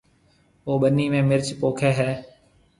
او 0.67 0.71
ٻنِي 0.81 1.05
۾ 1.17 1.19
مرچ 1.29 1.47
پوکيَ 1.59 1.91
ھيََََ 1.99 2.09